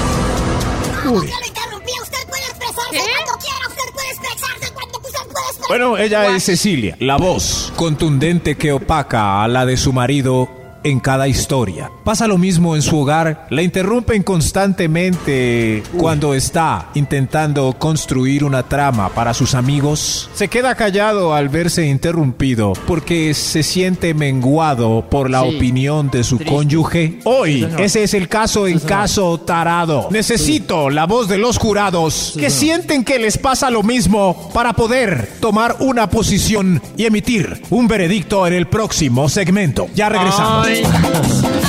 ¿Cómo 1.04 1.22
que 1.22 1.28
lo 1.28 1.46
interrumpí? 1.48 1.92
Usted 2.02 2.28
puede 2.28 2.44
expresarse 2.44 2.90
cuando 2.92 3.40
quiera. 3.40 3.68
Usted 3.68 3.94
puede 3.94 4.10
expresarse 4.10 4.74
cuando 4.74 4.98
usted 5.00 5.12
puede 5.12 5.46
expresarse. 5.48 5.68
Bueno, 5.68 5.98
ella 5.98 6.28
es 6.36 6.44
Cecilia, 6.44 6.96
la 7.00 7.18
voz 7.18 7.69
contundente 7.80 8.58
que 8.58 8.74
opaca 8.74 9.42
a 9.42 9.48
la 9.48 9.66
de 9.66 9.78
su 9.78 9.94
marido 9.94 10.59
en 10.84 11.00
cada 11.00 11.28
historia. 11.28 11.92
Pasa 12.04 12.28
lo 12.28 12.38
mismo 12.38 12.76
en 12.76 12.82
su 12.82 12.98
hogar, 13.00 13.48
la 13.50 13.62
interrumpen 13.62 14.24
constantemente 14.24 15.84
cuando 15.98 16.34
está 16.34 16.90
intentando 16.96 17.74
construir 17.78 18.44
una 18.44 18.64
trama 18.64 19.10
para 19.10 19.34
sus 19.34 19.56
amigos. 19.56 20.30
Se 20.34 20.48
queda 20.48 20.76
callado 20.76 21.34
al 21.34 21.50
verse 21.50 21.86
interrumpido 21.86 22.74
porque 22.88 23.34
se 23.34 23.64
siente 23.64 24.14
menguado 24.14 25.06
por 25.10 25.30
la 25.30 25.42
Sí. 25.44 25.56
opinión 25.56 26.10
de 26.10 26.24
su 26.24 26.38
Triste. 26.38 26.54
cónyuge. 26.56 27.20
Hoy, 27.24 27.68
ese 27.78 28.04
es 28.04 28.14
el 28.14 28.28
caso 28.28 28.68
en 28.68 28.80
caso 28.80 29.40
tarado. 29.40 30.08
Necesito 30.12 30.90
la 30.90 31.06
voz 31.06 31.28
de 31.28 31.38
los 31.38 31.58
jurados 31.58 32.34
que 32.38 32.50
sienten 32.50 33.04
que 33.04 33.20
les 33.20 33.38
pasa 33.38 33.70
lo 33.70 33.84
mismo 33.84 34.50
para 34.54 34.74
poder 34.74 35.30
tomar 35.40 35.78
una 35.80 36.10
posición 36.10 36.82
y 36.98 37.06
emitir 37.06 37.62
un 37.70 37.88
veredicto 37.88 38.46
en 38.48 38.54
el 38.54 38.68
próximo 38.68 39.30
segmento. 39.30 39.88
Ya 39.96 40.10
regresamos. 40.10 40.69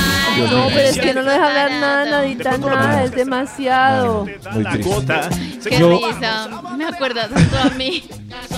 No, 0.49 0.67
pero 0.69 0.79
es 0.89 0.97
que 0.99 1.13
no 1.13 1.21
lo 1.21 1.29
deja 1.31 1.47
hablar 1.47 1.71
nada, 1.71 2.05
nadita, 2.05 2.57
nada, 2.57 3.03
es 3.03 3.11
demasiado. 3.11 4.25
Muy 4.51 4.63
triste. 4.65 5.13
Qué 5.69 5.79
Yo- 5.79 5.99
risa. 6.07 6.47
Me 6.77 6.85
acuerdas 6.85 7.29
tanto 7.29 7.57
a 7.59 7.69
mí. 7.75 8.03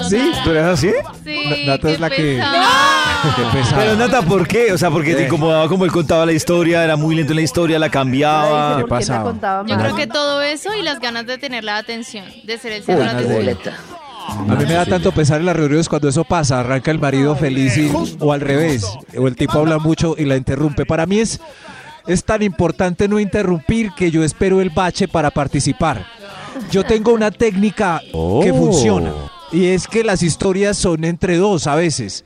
¿Sí? 0.07 0.31
¿Tú 0.43 0.51
eres 0.51 0.63
así? 0.63 0.91
Sí. 1.23 1.63
Nata 1.65 1.89
es 1.89 1.95
qué 1.95 2.01
la 2.01 2.09
que-. 2.09 2.15
Qué. 3.35 3.43
Pero 3.75 3.95
Nata, 3.95 4.21
¿por 4.21 4.47
qué? 4.47 4.71
O 4.71 4.77
sea, 4.77 4.91
porque 4.91 5.15
te 5.15 5.25
incomodaba 5.25 5.67
como 5.67 5.85
él 5.85 5.91
contaba 5.91 6.25
la 6.25 6.33
historia, 6.33 6.83
era 6.83 6.95
muy 6.95 7.15
lento 7.15 7.31
en 7.33 7.37
la 7.37 7.41
historia, 7.41 7.79
la 7.79 7.89
cambiaba. 7.89 8.75
¿Por 8.75 8.83
qué 8.83 8.89
pasaba? 8.89 9.63
Yo 9.65 9.77
creo 9.77 9.95
que 9.95 10.07
todo 10.07 10.41
eso 10.41 10.73
y 10.75 10.83
las 10.83 10.99
ganas 10.99 11.25
de 11.25 11.37
tener 11.37 11.63
la 11.63 11.77
atención, 11.77 12.25
de 12.43 12.57
ser 12.57 12.73
el 12.73 12.83
centro 12.83 13.03
de 13.03 13.51
atención. 13.51 13.73
A 14.27 14.55
mí 14.55 14.65
me 14.65 14.73
da 14.73 14.85
tanto 14.85 15.11
pesar 15.11 15.39
en 15.41 15.45
las 15.45 15.55
reuniones 15.55 15.89
cuando 15.89 16.07
eso 16.09 16.23
pasa. 16.23 16.59
Arranca 16.59 16.91
el 16.91 16.99
marido 16.99 17.35
feliz 17.35 17.77
y- 17.77 17.91
o 18.19 18.31
al 18.33 18.41
revés. 18.41 18.85
O 19.17 19.27
el 19.27 19.35
tipo 19.35 19.59
habla 19.59 19.79
mucho 19.79 20.15
y 20.17 20.25
la 20.25 20.37
interrumpe. 20.37 20.85
Para 20.85 21.05
mí 21.05 21.19
es, 21.19 21.39
es 22.07 22.23
tan 22.23 22.41
importante 22.41 23.07
no 23.07 23.19
interrumpir 23.19 23.91
que 23.95 24.11
yo 24.11 24.23
espero 24.23 24.61
el 24.61 24.69
bache 24.69 25.07
para 25.07 25.29
participar. 25.31 26.05
Yo 26.71 26.83
tengo 26.83 27.13
una 27.13 27.31
técnica 27.31 27.99
que 28.01 28.09
Oh. 28.13 28.43
funciona. 28.55 29.11
Y 29.51 29.67
es 29.67 29.87
que 29.87 30.03
las 30.03 30.23
historias 30.23 30.77
son 30.77 31.03
entre 31.03 31.37
dos 31.37 31.67
a 31.67 31.75
veces. 31.75 32.25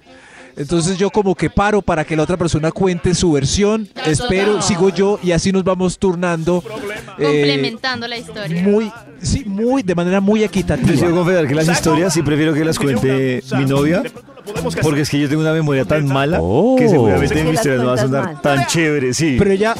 Entonces 0.58 0.98
yo 0.98 1.10
como 1.12 1.36
que 1.36 1.50
paro 1.50 1.82
para 1.84 2.04
que 2.04 2.16
la 2.16 2.24
otra 2.24 2.36
persona 2.36 2.72
cuente 2.72 3.14
su 3.14 3.32
versión, 3.32 3.88
espero, 4.06 4.62
sigo 4.62 4.90
yo 4.90 5.20
y 5.22 5.32
así 5.32 5.52
nos 5.52 5.64
vamos 5.64 6.00
turnando. 6.00 6.64
eh, 7.20 7.24
Complementando 7.24 8.08
la 8.08 8.18
historia. 8.18 8.62
muy, 8.64 8.92
sí, 9.22 9.44
muy, 9.46 9.84
de 9.84 9.94
manera 9.96 10.20
muy 10.20 10.44
equitativa. 10.44 10.92
Yo 10.94 11.00
quiero 11.00 11.16
confesar 11.16 11.48
que 11.48 11.56
las 11.56 11.68
historias 11.70 12.14
sí 12.14 12.24
prefiero 12.24 12.54
que 12.54 12.66
las 12.66 12.80
cuente 12.80 13.44
mi 13.58 13.66
novia. 13.66 14.04
Porque 14.82 15.02
es 15.02 15.10
que 15.10 15.20
yo 15.20 15.28
tengo 15.28 15.42
una 15.42 15.52
memoria 15.52 15.84
tan 15.84 16.08
mala 16.08 16.40
que 16.78 16.88
seguramente 16.88 17.26
Es 17.26 17.32
que 17.34 17.44
mis 17.44 17.46
las 17.46 17.54
historias 17.56 17.82
no 17.82 17.88
van 17.90 18.00
a 18.00 18.02
sonar 18.02 18.24
mal. 18.34 18.42
tan 18.42 18.66
chéveres, 18.68 19.18
sí. 19.18 19.36
Pero 19.38 19.52
ella, 19.52 19.76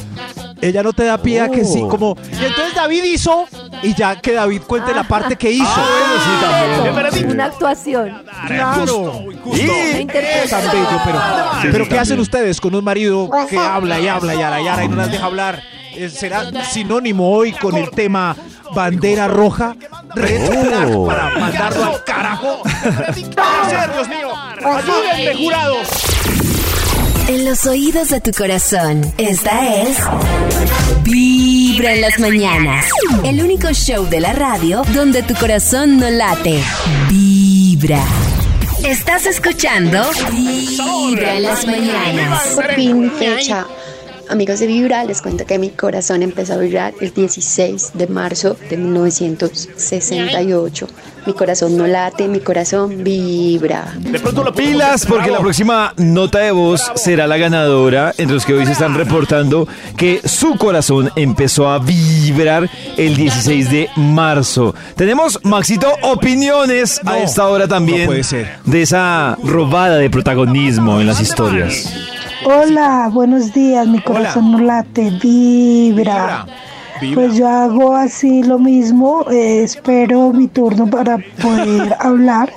ella 0.60 0.82
no 0.82 0.92
te 0.92 1.04
da 1.04 1.16
pie 1.16 1.40
a 1.40 1.48
que 1.48 1.64
sí, 1.64 1.80
Oh. 1.82 1.88
como. 1.88 2.16
Y 2.30 2.44
entonces 2.44 2.74
David 2.74 3.02
hizo, 3.04 3.46
y 3.82 3.94
ya 3.94 4.16
que 4.20 4.32
David 4.32 4.62
cuente 4.66 4.94
la 4.94 5.04
parte 5.04 5.36
que 5.36 5.50
hizo. 5.50 5.64
Ah, 5.66 5.86
bueno, 5.90 6.14
sí, 6.24 6.30
también. 7.10 7.30
Una 7.30 7.44
actuación. 7.46 8.22
claro. 8.46 9.24
Interpretación. 10.00 10.48
tan 10.62 10.70
bello, 10.72 11.00
pero, 11.04 11.18
Sí, 11.62 11.68
pero 11.72 11.84
sí, 11.84 11.90
¿qué 11.90 11.98
hacen 11.98 12.20
ustedes 12.20 12.60
con 12.60 12.74
un 12.74 12.84
marido 12.84 13.28
que 13.48 13.58
habla 13.58 13.98
y 14.00 14.08
habla 14.08 14.34
y 14.34 14.42
ara 14.42 14.60
y 14.60 14.68
ara 14.68 14.84
y 14.84 14.88
no 14.88 14.96
las 14.96 15.10
deja 15.10 15.26
hablar? 15.26 15.62
Eh, 15.94 16.08
¿Será 16.10 16.64
sinónimo 16.64 17.30
hoy 17.30 17.52
con 17.52 17.76
el 17.76 17.90
tema 17.90 18.36
bandera 18.74 19.26
roja? 19.28 19.74
Red 20.14 20.48
Oh. 20.94 21.06
para 21.06 21.30
mandarlo 21.38 21.84
al 21.84 22.04
carajo. 22.04 22.62
Ayúdenme, 24.64 25.34
jurados. 25.36 25.88
En 27.28 27.44
los 27.44 27.66
oídos 27.66 28.08
de 28.08 28.20
tu 28.20 28.30
corazón, 28.32 29.02
esta 29.18 29.66
es 29.82 29.98
Vibra 31.78 31.94
en 31.94 32.00
las 32.00 32.18
mañanas. 32.18 32.86
El 33.22 33.40
único 33.40 33.68
show 33.72 34.04
de 34.04 34.18
la 34.18 34.32
radio 34.32 34.82
donde 34.94 35.22
tu 35.22 35.32
corazón 35.36 35.96
no 35.98 36.10
late. 36.10 36.60
Vibra. 37.08 38.02
Estás 38.84 39.26
escuchando 39.26 40.02
Vibra 40.32 41.36
en 41.36 41.42
las 41.44 41.64
mañanas. 41.68 42.48
Por 42.56 42.74
fin 42.74 43.12
fecha. 43.12 43.64
Amigos 44.30 44.60
de 44.60 44.66
Vibra, 44.66 45.04
les 45.04 45.22
cuento 45.22 45.46
que 45.46 45.58
mi 45.58 45.70
corazón 45.70 46.22
empezó 46.22 46.52
a 46.54 46.58
vibrar 46.58 46.92
el 47.00 47.14
16 47.14 47.92
de 47.94 48.06
marzo 48.08 48.58
de 48.68 48.76
1968. 48.76 50.86
Mi 51.26 51.32
corazón 51.32 51.78
no 51.78 51.86
late, 51.86 52.28
mi 52.28 52.40
corazón 52.40 53.02
vibra. 53.02 53.94
De 53.98 54.20
pronto 54.20 54.44
lo 54.44 54.52
Pilas, 54.52 55.06
porque 55.06 55.30
la 55.30 55.40
próxima 55.40 55.94
nota 55.96 56.40
de 56.40 56.50
voz 56.50 56.92
será 56.94 57.26
la 57.26 57.38
ganadora, 57.38 58.12
entre 58.18 58.34
los 58.34 58.44
que 58.44 58.52
hoy 58.52 58.66
se 58.66 58.72
están 58.72 58.94
reportando 58.94 59.66
que 59.96 60.20
su 60.24 60.56
corazón 60.56 61.10
empezó 61.16 61.70
a 61.70 61.78
vibrar 61.78 62.68
el 62.96 63.16
16 63.16 63.70
de 63.70 63.88
marzo. 63.96 64.74
Tenemos, 64.94 65.40
Maxito, 65.42 65.90
opiniones 66.02 67.00
a 67.06 67.18
esta 67.18 67.48
hora 67.48 67.66
también 67.66 68.00
no 68.00 68.06
puede 68.06 68.24
ser. 68.24 68.58
de 68.64 68.82
esa 68.82 69.38
robada 69.42 69.96
de 69.96 70.10
protagonismo 70.10 71.00
en 71.00 71.06
las 71.06 71.18
historias. 71.20 71.90
Hola, 72.44 73.10
buenos 73.12 73.52
días, 73.52 73.86
mi 73.88 74.00
corazón 74.00 74.52
no 74.52 74.58
late, 74.58 75.10
vibra. 75.22 76.46
Pues 77.14 77.36
yo 77.36 77.48
hago 77.48 77.94
así 77.94 78.42
lo 78.42 78.58
mismo, 78.58 79.24
eh, 79.30 79.62
espero 79.62 80.32
mi 80.32 80.46
turno 80.48 80.88
para 80.88 81.18
poder 81.40 81.96
hablar. 82.00 82.52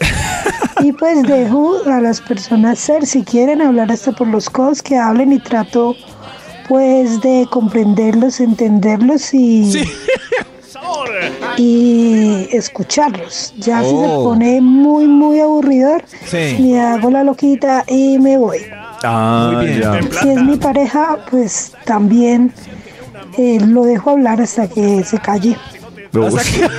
Y 0.82 0.92
pues 0.94 1.24
dejo 1.24 1.78
a 1.86 2.00
las 2.00 2.22
personas 2.22 2.80
ser, 2.80 3.06
si 3.06 3.24
quieren 3.24 3.62
hablar 3.62 3.92
hasta 3.92 4.12
por 4.12 4.28
los 4.28 4.50
codos, 4.50 4.82
que 4.82 4.98
hablen 4.98 5.34
y 5.34 5.40
trato 5.40 5.96
pues 6.68 7.22
de 7.22 7.48
comprenderlos, 7.50 8.40
entenderlos 8.40 9.34
y, 9.34 9.84
y 11.58 12.48
escucharlos. 12.52 13.54
Ya 13.58 13.82
si 13.84 13.90
se 13.90 13.96
Oh. 13.96 14.24
pone 14.24 14.62
muy, 14.62 15.06
muy 15.08 15.40
aburridor, 15.40 16.04
Sí. 16.26 16.58
me 16.60 16.80
hago 16.80 17.10
la 17.12 17.24
loquita 17.24 17.84
y 17.88 18.18
me 18.20 18.38
voy. 18.38 18.60
Ah, 19.04 19.52
Muy 19.56 19.66
bien. 19.68 19.82
ya. 19.82 20.00
Si 20.22 20.30
es 20.30 20.44
mi 20.44 20.58
pareja, 20.58 21.18
pues 21.30 21.74
también 21.86 22.54
eh, 23.38 23.60
lo 23.66 23.84
dejo 23.86 24.12
hablar 24.12 24.42
hasta 24.42 24.68
que 24.68 25.04
se 25.04 25.18
calle, 25.20 25.56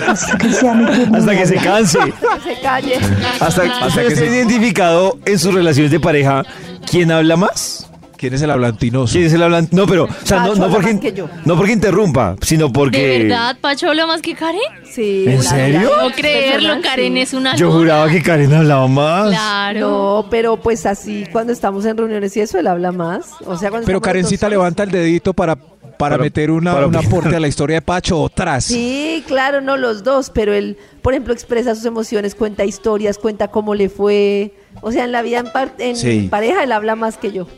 hasta 0.09 0.37
que 0.39 0.53
sea 0.53 0.75
mi 0.75 0.85
turno. 0.87 1.19
Hasta 1.19 1.37
que 1.37 1.47
se 1.47 1.57
canse. 1.57 1.99
Que 2.45 2.55
se 2.55 2.61
calle. 2.61 2.95
Hasta, 3.41 3.63
hasta 3.85 4.03
que 4.03 4.15
se 4.17 4.25
ha 4.25 4.31
identificado 4.37 5.19
en 5.25 5.39
sus 5.39 5.55
relaciones 5.55 5.91
de 5.91 6.01
pareja 6.01 6.45
quién 6.91 7.11
habla 7.11 7.37
más. 7.37 7.89
¿Quién 8.23 8.35
es 8.35 8.43
el 8.43 8.53
hablantinoso? 8.53 9.13
¿Quién 9.15 9.27
es 9.27 9.33
el 9.33 9.43
hablante? 9.43 9.75
No, 9.75 9.85
pero, 9.85 10.05
o 10.05 10.09
sea, 10.27 10.45
no, 10.45 10.55
no, 10.55 10.71
porque, 10.71 10.93
más 10.93 11.01
que 11.01 11.13
yo. 11.13 11.29
no 11.45 11.57
porque 11.57 11.73
interrumpa, 11.73 12.37
sino 12.41 12.73
porque. 12.73 12.99
¿De 13.05 13.19
verdad, 13.25 13.57
Pacho 13.61 13.89
habla 13.89 14.07
más 14.07 14.23
que 14.23 14.37
Karen? 14.37 14.61
Sí. 14.89 15.25
¿En 15.27 15.43
serio? 15.43 15.91
No 16.01 16.13
creerlo, 16.13 16.75
Karen 16.81 17.15
sí. 17.15 17.21
es 17.21 17.35
una 17.35 17.57
Yo 17.57 17.73
juraba 17.73 18.09
que 18.09 18.23
Karen 18.23 18.55
hablaba 18.55 18.87
más. 18.87 19.31
Claro. 19.31 19.81
No, 19.81 20.27
pero 20.31 20.57
pues 20.57 20.87
así, 20.87 21.25
cuando 21.33 21.53
estamos 21.53 21.85
en 21.85 21.97
reuniones 21.97 22.37
y 22.37 22.41
eso, 22.43 22.61
él 22.61 22.69
habla 22.69 22.93
más. 22.93 23.27
O 23.45 23.57
sea, 23.59 23.71
cuando 23.71 23.87
Pero 23.87 24.01
Karencita 24.01 24.49
levanta 24.49 24.85
el 24.85 24.93
dedito 24.93 25.35
para, 25.35 25.57
para, 25.57 25.97
Para- 25.99 26.19
meter 26.19 26.53
una, 26.53 26.75
para 26.75 26.87
un 26.87 26.95
aporte 26.95 27.35
a 27.35 27.41
la 27.41 27.49
historia 27.49 27.79
de 27.79 27.83
Pacho 27.83 28.21
o 28.21 28.29
tras. 28.29 28.67
Sí, 28.67 29.25
claro, 29.27 29.61
no 29.61 29.77
los 29.77 30.05
dos, 30.05 30.31
pero 30.31 30.55
él, 30.55 30.77
por 31.03 31.13
ejemplo, 31.13 31.33
expresa 31.35 31.75
sus 31.75 31.87
emociones, 31.87 32.37
cuenta 32.37 32.65
historias, 32.65 33.19
cuenta 33.19 33.49
cómo 33.49 33.75
le 33.75 33.89
fue. 33.89 34.55
O 34.81 34.93
sea, 34.93 35.03
en 35.07 35.11
la 35.11 35.23
vida 35.23 35.41
en, 35.41 35.51
par- 35.53 35.75
en 35.79 35.97
Sí. 35.97 36.29
pareja 36.31 36.63
él 36.63 36.71
habla 36.71 36.95
más 36.95 37.17
que 37.17 37.33
yo. 37.33 37.49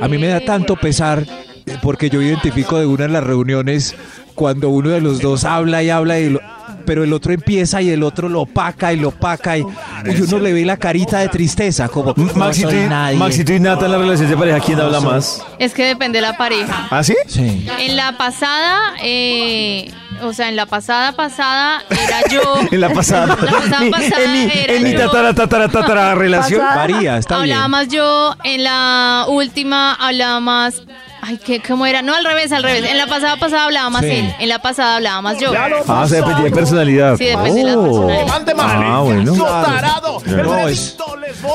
A 0.00 0.08
mí 0.08 0.18
me 0.18 0.28
da 0.28 0.40
tanto 0.40 0.76
pesar 0.76 1.24
eh, 1.66 1.76
porque 1.82 2.10
yo 2.10 2.20
identifico 2.22 2.78
de 2.78 2.86
una 2.86 3.04
de 3.04 3.10
las 3.10 3.24
reuniones 3.24 3.94
cuando 4.34 4.68
uno 4.68 4.90
de 4.90 5.00
los 5.00 5.20
dos 5.20 5.44
habla 5.44 5.82
y 5.82 5.90
habla 5.90 6.18
y 6.20 6.30
lo- 6.30 6.40
pero 6.86 7.04
el 7.04 7.12
otro 7.12 7.32
empieza 7.32 7.80
y 7.82 7.90
el 7.90 8.02
otro 8.02 8.28
lo 8.28 8.42
opaca 8.42 8.92
y 8.92 8.96
lo 8.96 9.08
opaca 9.08 9.56
y, 9.56 9.62
y 9.62 10.20
uno 10.22 10.38
le 10.38 10.52
ve 10.52 10.64
la 10.64 10.76
carita 10.76 11.18
de 11.18 11.28
tristeza 11.28 11.88
como 11.88 12.12
no 12.16 12.34
Maxito, 12.34 12.70
soy 12.70 12.80
y, 12.80 12.88
nadie. 12.88 13.16
Maxito 13.16 13.52
y 13.52 13.60
Nata 13.60 13.86
en 13.86 13.92
la 13.92 13.98
relación 13.98 14.28
de 14.30 14.36
pareja, 14.36 14.60
¿quién 14.60 14.80
habla 14.80 15.00
más? 15.00 15.42
Es 15.58 15.72
que 15.72 15.84
depende 15.86 16.18
de 16.18 16.22
la 16.22 16.36
pareja. 16.36 16.88
¿Ah, 16.90 17.02
sí? 17.02 17.14
Sí. 17.26 17.66
En 17.78 17.96
la 17.96 18.16
pasada, 18.18 18.94
eh, 19.02 19.90
o 20.22 20.32
sea, 20.32 20.48
en 20.48 20.56
la 20.56 20.66
pasada 20.66 21.12
pasada 21.12 21.82
era 21.90 22.20
yo. 22.30 22.40
En 22.70 22.80
la 22.80 22.90
pasada. 22.92 23.26
La 23.26 23.36
pasada 23.36 23.80
Mi- 23.80 23.90
pasada 23.90 24.24
en 24.24 24.32
mi, 24.32 24.52
era 24.52 24.72
en 24.74 24.82
mi 24.82 24.94
tatara, 24.94 25.34
tatara, 25.34 25.68
tatara 25.68 26.14
relación. 26.14 26.60
Pasada. 26.60 26.76
Varía, 26.76 27.18
está 27.18 27.36
bien. 27.42 27.52
hablaba 27.56 27.68
más 27.68 27.88
yo, 27.88 28.34
en 28.44 28.64
la 28.64 29.24
última 29.28 29.94
hablaba 29.94 30.40
más. 30.40 30.82
Ay, 31.26 31.38
¿qué, 31.38 31.62
¿cómo 31.66 31.86
era? 31.86 32.02
No, 32.02 32.14
al 32.14 32.24
revés, 32.24 32.52
al 32.52 32.62
revés. 32.62 32.84
En 32.90 32.98
la 32.98 33.06
pasada 33.06 33.36
pasada 33.38 33.64
hablaba 33.64 33.88
más 33.88 34.02
Sí. 34.02 34.10
él. 34.10 34.34
En 34.40 34.48
la 34.48 34.58
pasada 34.60 34.96
hablaba 34.96 35.22
más 35.22 35.38
yo. 35.40 35.52
Ah, 35.88 36.02
o 36.02 36.06
sea, 36.08 36.18
dependía 36.20 36.44
de 36.44 36.50
personalidad. 36.50 37.16
Sí, 37.16 37.24
depende 37.24 37.54
de 37.54 37.64
la 37.64 37.78
Oh. 37.78 37.82
personalidad. 38.06 38.26
Ah, 38.60 39.00
bueno. 39.00 39.34
tarado. 39.44 40.18
No, 40.26 40.68
es, 40.68 40.96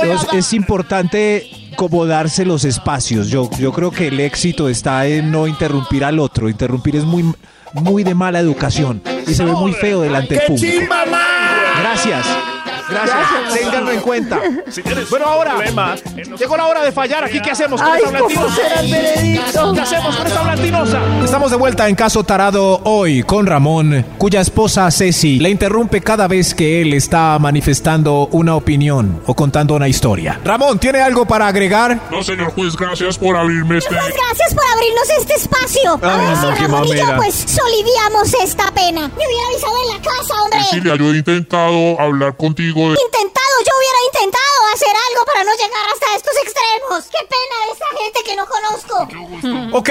es, 0.03 0.33
es 0.33 0.53
importante 0.53 1.47
como 1.75 2.05
darse 2.05 2.45
los 2.45 2.65
espacios. 2.65 3.27
Yo, 3.29 3.49
yo 3.59 3.71
creo 3.71 3.91
que 3.91 4.07
el 4.07 4.19
éxito 4.19 4.69
está 4.69 5.05
en 5.05 5.31
no 5.31 5.45
interrumpir 5.47 6.03
al 6.03 6.19
otro. 6.19 6.49
Interrumpir 6.49 6.95
es 6.95 7.03
muy, 7.05 7.23
muy 7.73 8.03
de 8.03 8.15
mala 8.15 8.39
educación 8.39 9.01
y 9.27 9.33
se 9.33 9.43
ve 9.45 9.51
muy 9.51 9.73
feo 9.73 10.01
delante 10.01 10.35
del 10.35 10.43
público. 10.47 10.85
Gracias. 11.81 12.25
Gracias. 12.25 12.25
Ténganlo 13.53 13.91
en 13.91 14.01
cuenta. 14.01 14.39
Bueno, 15.09 15.25
ahora 15.25 15.55
llegó 16.37 16.57
la 16.57 16.67
hora 16.67 16.83
de 16.83 16.91
fallar. 16.91 17.23
Aquí, 17.25 17.41
¿qué 17.41 17.51
hacemos 17.51 17.81
con 17.81 17.91
Ay, 17.91 18.01
esta 18.05 18.19
¿cómo 18.19 18.29
blandinosa? 18.29 19.73
¿Qué 19.73 19.81
hacemos 19.81 20.15
con 20.15 20.27
esta 20.27 20.41
blandinosa? 20.41 21.01
Estamos 21.23 21.51
de 21.51 21.57
vuelta 21.57 21.87
en 21.89 21.95
Caso 21.95 22.23
Tarado 22.23 22.81
hoy 22.83 23.23
con 23.23 23.45
Ramón, 23.45 24.05
cuya 24.17 24.41
esposa 24.41 24.89
Ceci 24.91 25.39
le 25.39 25.49
interrumpe 25.49 26.01
cada 26.01 26.27
vez 26.27 26.53
que 26.53 26.81
él 26.81 26.93
está 26.93 27.37
manifestando 27.39 28.27
una 28.31 28.55
opinión 28.55 29.21
o 29.25 29.33
contando 29.33 29.75
una 29.75 29.87
historia. 29.87 30.39
Ramón, 30.43 30.79
¿tiene 30.79 30.99
algo 31.01 31.25
para 31.25 31.47
agregar? 31.47 31.99
No, 32.11 32.23
señor 32.23 32.51
juez, 32.53 32.75
gracias 32.75 33.17
por 33.17 33.35
abrirme 33.35 33.77
este... 33.77 33.89
Pues 33.95 34.13
gracias 34.13 34.53
por 34.53 34.63
abrirnos 34.73 35.09
este 35.19 35.33
espacio. 35.35 35.99
A 36.01 36.15
Ay, 36.15 36.25
ver 36.27 36.37
no, 36.37 36.55
si 36.55 36.61
Ramón 36.63 36.87
y 36.87 36.97
yo 36.97 37.15
pues 37.17 37.35
soliviamos 37.35 38.33
esta 38.43 38.71
pena. 38.71 39.07
Me 39.09 39.25
hubiera 39.25 39.47
avisado 39.51 39.73
en 39.83 39.97
la 39.97 40.01
casa, 40.01 40.43
hombre. 40.43 40.63
Cecilia, 40.63 40.95
yo 40.95 41.11
he 41.13 41.17
intentado 41.17 41.99
hablar 41.99 42.35
contigo 42.35 42.89
de... 42.91 42.95
Intentado, 43.19 43.55
yo 43.67 43.73
hubiera 43.77 43.99
intentado 44.05 44.67
hacer 44.73 44.95
algo 45.09 45.25
para 45.25 45.43
no 45.43 45.51
llegar 45.51 45.85
hasta 45.93 46.15
estos 46.15 46.33
extremos. 46.41 47.03
Qué 47.11 47.27
pena 47.27 47.55
de 47.65 47.71
esta 47.73 47.89
gente 48.01 48.19
que 48.23 48.35
no 48.35 48.45
conozco. 48.47 49.07
Ok, 49.79 49.89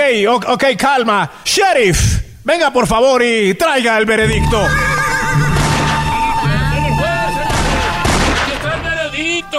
ok, 0.49 0.65
calma. 0.77 1.31
Sheriff, 1.45 2.23
venga 2.43 2.73
por 2.73 2.87
favor 2.87 3.23
y 3.23 3.55
traiga 3.55 3.99
el 3.99 4.07
veredicto, 4.07 4.59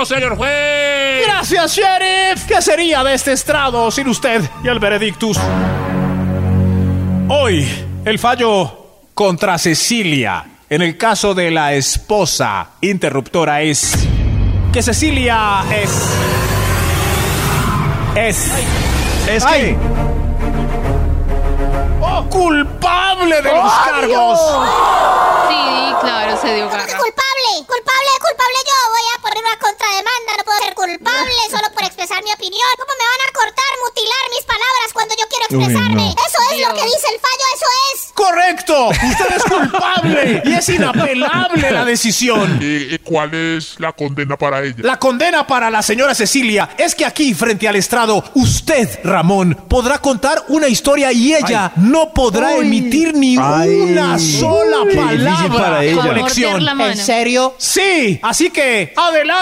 señor 0.05 0.35
juez. 0.35 1.25
Gracias, 1.25 1.75
Sheriff. 1.75 2.45
¿Qué 2.47 2.61
sería 2.61 3.03
de 3.03 3.13
este 3.13 3.33
estrado 3.33 3.91
sin 3.91 4.07
usted 4.07 4.49
y 4.63 4.67
el 4.67 4.79
veredictus? 4.79 5.37
Hoy, 7.27 7.67
el 8.05 8.17
fallo 8.17 8.77
contra 9.13 9.57
Cecilia 9.57 10.45
en 10.69 10.81
el 10.81 10.97
caso 10.97 11.33
de 11.33 11.51
la 11.51 11.73
esposa 11.73 12.69
interruptora 12.81 13.61
es 13.61 13.93
que 14.71 14.83
Cecilia 14.83 15.63
es... 15.75 15.89
Es... 18.15 18.51
Es 19.27 19.43
Ay. 19.45 19.75
¡Oh, 22.01 22.25
culpable 22.29 23.35
de 23.41 23.51
los 23.51 23.63
¡Oh, 23.63 23.81
cargos! 23.85 24.39
Sí, 25.49 25.93
claro, 26.01 26.37
se 26.39 26.55
dio 26.55 26.67
garra. 26.69 26.83
Culpable, 26.85 27.07
culpable, 27.07 27.65
culpable 27.67 27.98
una 29.49 29.59
contrademanda. 29.59 30.29
No 30.37 30.43
puedo 30.43 30.59
ser 30.63 30.73
culpable 30.75 31.33
solo 31.49 31.67
por 31.73 31.83
expresar 31.83 32.23
mi 32.23 32.31
opinión. 32.31 32.67
¿Cómo 32.77 32.93
me 32.97 33.05
van 33.09 33.21
a 33.25 33.31
cortar, 33.33 33.71
mutilar 33.85 34.23
mis 34.35 34.45
palabras 34.45 34.87
cuando 34.93 35.13
yo 35.17 35.25
quiero 35.29 35.45
Uy, 35.49 35.57
expresarme? 35.63 36.05
no. 36.05 36.21
Eso 36.27 36.39
es 36.53 36.67
lo 36.67 36.73
que 36.75 36.83
dice 36.85 37.07
el 37.13 37.19
fallo, 37.19 37.45
eso 37.55 37.67
es. 37.89 37.97
¡Correcto! 38.13 38.87
Usted 39.09 39.35
es 39.37 39.43
culpable 39.43 40.41
y 40.45 40.53
es 40.53 40.69
inapelable 40.69 41.71
la 41.71 41.85
decisión. 41.85 42.59
¿Y, 42.61 42.93
y 42.95 42.97
cuál 42.99 43.33
es 43.33 43.79
la 43.79 43.91
condena 43.93 44.37
para 44.37 44.61
ella? 44.63 44.75
La 44.79 44.99
condena 44.99 45.47
para 45.47 45.69
la 45.69 45.81
señora 45.81 46.13
Cecilia 46.13 46.69
es 46.77 46.93
que 46.95 47.05
aquí, 47.05 47.33
frente 47.33 47.67
al 47.67 47.75
estrado, 47.75 48.23
usted, 48.35 48.99
Ramón, 49.03 49.55
podrá 49.67 49.99
contar 49.99 50.43
una 50.49 50.67
historia 50.67 51.11
y 51.11 51.33
ella 51.33 51.71
no 51.77 52.13
podrá 52.13 52.55
Uy. 52.55 52.65
emitir 52.65 53.13
ni 53.15 53.37
Ay. 53.39 53.69
una 53.93 54.19
sola 54.19 54.77
Qué 54.89 54.95
palabra 54.95 55.57
para 55.57 55.83
ella. 55.83 56.01
conexión. 56.01 56.67
¿En 56.81 56.97
serio? 56.97 57.55
Sí, 57.57 58.19
así 58.21 58.49
que 58.49 58.93
adelante, 58.95 59.38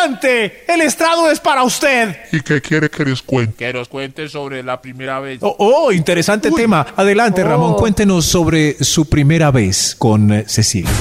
el 0.68 0.82
estrado 0.82 1.30
es 1.30 1.40
para 1.40 1.64
usted. 1.64 2.16
¿Y 2.32 2.42
qué 2.42 2.62
quiere 2.62 2.90
que 2.90 3.06
les 3.06 3.22
cuente? 3.22 3.66
Que 3.66 3.74
nos 3.74 3.88
cuente 3.88 4.28
sobre 4.30 4.64
la 4.64 4.82
primera 4.82 5.20
vez. 5.20 5.40
Oh, 5.42 5.56
oh, 5.60 5.92
interesante 5.92 6.52
tema. 6.52 6.86
Adelante, 6.96 7.44
Ramón, 7.44 7.76
cuéntenos 7.76 8.26
sobre 8.26 8.84
su 8.84 9.08
primera 9.10 9.52
vez 9.52 9.96
con 9.98 10.32
eh, 10.32 10.46
Cecilia. 10.48 10.92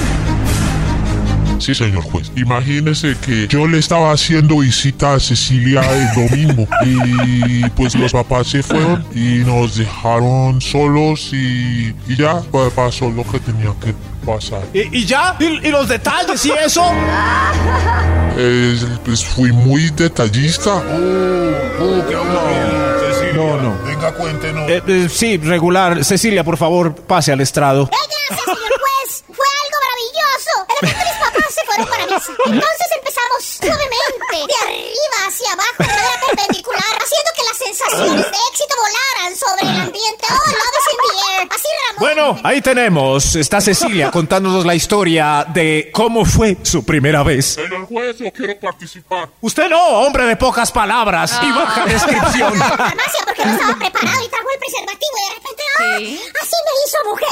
Sí, 1.59 1.73
señor 1.75 2.03
juez. 2.03 2.31
Imagínese 2.35 3.15
que 3.25 3.47
yo 3.47 3.67
le 3.67 3.79
estaba 3.79 4.11
haciendo 4.11 4.59
visita 4.59 5.15
a 5.15 5.19
Cecilia 5.19 5.81
el 5.81 6.29
domingo 6.29 6.67
y 6.85 7.67
pues 7.71 7.95
los 7.95 8.11
papás 8.11 8.47
se 8.47 8.63
fueron 8.63 9.05
y 9.13 9.39
nos 9.45 9.75
dejaron 9.77 10.61
solos 10.61 11.29
y, 11.33 11.93
y 12.07 12.15
ya 12.17 12.39
pa- 12.41 12.69
pasó 12.69 13.09
lo 13.09 13.23
que 13.23 13.39
tenía 13.39 13.71
que 13.83 13.93
pasar. 14.25 14.61
¿Y, 14.73 14.99
y 14.99 15.05
ya? 15.05 15.35
¿Y, 15.39 15.67
y 15.67 15.71
los 15.71 15.87
detalles 15.89 16.45
y 16.45 16.51
eso? 16.51 16.83
Es- 18.37 18.85
pues 19.03 19.25
fui 19.25 19.51
muy 19.51 19.89
detallista. 19.89 20.83
No, 23.35 23.57
no. 23.61 23.77
Venga, 23.85 24.11
cuéntenos. 24.13 24.69
Eh, 24.69 24.81
eh, 24.87 25.07
sí, 25.09 25.37
regular. 25.37 26.03
Cecilia, 26.03 26.43
por 26.43 26.57
favor, 26.57 26.93
pase 26.95 27.31
al 27.31 27.41
estrado. 27.41 27.89
Entonces 32.01 32.87
empezamos 32.97 33.43
suavemente, 33.43 34.37
de 34.47 34.55
arriba 34.63 35.17
hacia 35.27 35.51
abajo, 35.53 35.75
de 35.79 35.87
manera 35.87 36.19
perpendicular, 36.27 36.83
haciendo 36.83 37.31
que 37.35 37.43
las 37.43 37.57
sensaciones 37.57 38.25
de 38.31 38.37
éxito 38.51 38.75
volaran 38.77 39.35
sobre 39.35 39.61
el 39.63 39.81
ambiente. 39.81 40.25
Oh, 40.29 40.51
love 40.51 40.77
is 40.79 40.87
in 40.91 40.97
the 41.03 41.41
air. 41.41 41.47
Así, 41.51 41.67
Ramón. 41.87 41.99
Bueno, 41.99 42.39
ahí 42.43 42.61
tenemos. 42.61 43.35
Está 43.35 43.61
Cecilia 43.61 44.11
contándonos 44.11 44.65
la 44.65 44.75
historia 44.75 45.45
de 45.47 45.89
cómo 45.93 46.25
fue 46.25 46.57
su 46.63 46.83
primera 46.85 47.23
vez. 47.23 47.53
Señor 47.55 47.85
juez, 47.87 48.17
yo 48.19 48.31
quiero 48.31 48.59
participar. 48.59 49.29
Usted 49.41 49.69
no, 49.69 49.81
hombre 50.01 50.25
de 50.25 50.35
pocas 50.35 50.71
palabras 50.71 51.39
y 51.41 51.51
baja 51.51 51.85
descripción. 51.85 52.61
a 52.61 52.69
la 52.69 52.77
farmacia 52.77 53.19
porque 53.25 53.45
no 53.45 53.51
estaba 53.53 53.75
preparado 53.77 54.23
y 54.23 54.27
trajo 54.29 54.47
el 54.53 54.59
preservativo 54.59 55.17
y 55.17 55.21
de 55.29 55.35
repente, 55.35 55.63
¡ah! 55.79 55.95
Sí. 55.97 56.21
Así 56.41 56.55
me 56.65 56.71
hizo 56.85 57.09
mujer. 57.09 57.27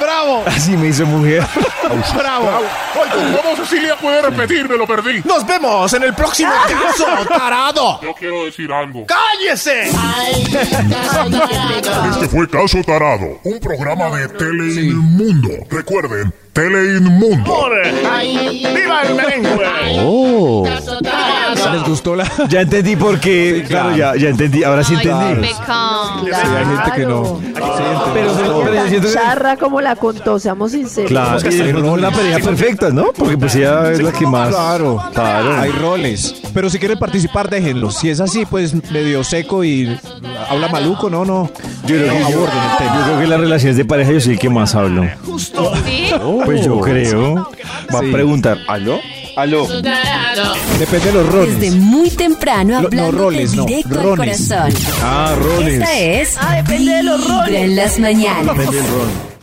¡Bravo! 0.00 0.44
Así 0.46 0.76
me 0.76 0.88
hizo 0.88 1.06
mujer. 1.06 1.42
¡Bravo! 2.16 2.48
Oye, 2.94 3.36
¿cómo 3.42 3.56
Cecilia 3.56 3.96
puede 3.96 4.22
repetir? 4.22 4.68
Me 4.68 4.76
lo 4.76 4.86
perdí. 4.86 5.22
¡Nos 5.24 5.46
vemos 5.46 5.92
en 5.94 6.02
el 6.04 6.14
próximo 6.14 6.52
caso, 6.68 7.06
tarado! 7.28 8.00
Yo 8.02 8.14
quiero 8.14 8.44
decir 8.44 8.72
algo. 8.72 9.06
¡Cállese! 9.06 9.90
Este 12.10 12.28
fue 12.28 12.48
Caso 12.48 12.82
Tarado, 12.84 13.40
un 13.44 13.58
programa 13.60 14.08
de 14.16 14.28
Teleinmundo. 14.28 15.50
Recuerden, 15.70 16.32
Teleinmundo. 16.56 17.68
¡Viva 18.74 19.02
el 19.02 19.14
merengue! 19.14 19.50
Oh. 20.00 20.66
¿Les 20.66 21.82
gustó 21.86 22.16
la...? 22.16 22.26
Ya 22.48 22.62
entendí 22.62 22.96
por 22.96 23.20
qué. 23.20 23.62
Claro, 23.68 23.94
ya, 23.94 24.16
ya 24.16 24.30
entendí. 24.30 24.64
Ahora 24.64 24.82
sí 24.82 24.94
entendí. 24.94 25.48
pecado. 25.48 26.24
Sí, 26.24 26.30
hay 26.32 26.64
gente 26.64 26.90
que 26.96 27.06
no. 27.06 27.40
Pero, 28.14 28.62
pero 28.64 28.74
yo 28.74 28.88
siento 28.88 29.08
que- 29.08 29.14
Charra 29.14 29.56
como 29.58 29.82
la 29.82 29.96
contó, 29.96 30.38
seamos 30.38 30.72
sinceros. 30.72 31.10
Claro, 31.10 31.38
y 31.44 31.60
es 31.60 31.74
la 32.00 32.10
pareja 32.10 32.38
perfecta, 32.38 32.88
¿no? 32.90 33.12
Porque 33.16 33.36
pues 33.36 33.54
ella 33.56 33.92
es 33.92 34.02
la 34.02 34.12
que 34.12 34.26
más. 34.26 34.48
Claro. 34.48 35.02
Claro. 35.12 35.60
Hay 35.60 35.72
roles. 35.72 36.36
Pero 36.54 36.70
si 36.70 36.78
quieren 36.78 36.98
participar, 36.98 37.50
déjenlo. 37.50 37.90
Si 37.90 38.08
es 38.08 38.20
así, 38.20 38.46
pues 38.46 38.72
medio 38.90 39.22
seco 39.24 39.62
y 39.62 39.98
habla 40.48 40.68
maluco, 40.68 41.10
no, 41.10 41.22
no. 41.26 41.50
Yo 41.86 41.96
creo, 41.96 42.12
que 42.14 42.20
yo, 42.20 42.26
aborden 42.26 42.58
el 42.58 42.78
tema. 42.78 42.96
yo 42.98 43.04
creo 43.04 43.20
que 43.20 43.26
las 43.26 43.40
relaciones 43.40 43.76
de 43.76 43.84
pareja 43.84 44.12
yo 44.12 44.20
soy 44.20 44.32
el 44.32 44.38
que 44.38 44.48
más 44.48 44.74
hablo. 44.74 45.04
¿Sí? 45.84 46.12
Pues 46.46 46.64
yo 46.64 46.80
creo. 46.80 47.34
Va 47.94 48.00
Sí. 48.00 48.08
a 48.08 48.12
preguntar, 48.12 48.58
¿aló? 48.68 48.98
¿Aló? 49.36 49.66
Depende 50.78 51.06
de 51.06 51.12
los 51.12 51.26
roles. 51.32 51.60
Desde 51.60 51.76
muy 51.78 52.08
temprano 52.10 52.70
Lo- 52.74 52.80
no, 52.80 52.86
hablando 52.86 53.18
roles, 53.18 53.54
no, 53.54 53.64
directo 53.66 53.98
al 54.00 54.04
rones. 54.16 54.48
corazón. 54.48 54.72
Ah, 55.02 55.34
roles. 55.38 55.74
Esta 55.74 55.98
es 55.98 56.36
Ah, 56.40 56.56
depende 56.56 56.92
de 56.94 57.02
los 57.02 57.20
Vibra 57.20 57.40
roles. 57.44 57.62
en 57.62 57.76
las 57.76 57.98
mañanas. 57.98 58.56
Depende 58.56 58.76
del 58.76 58.86
rol. 58.90 59.35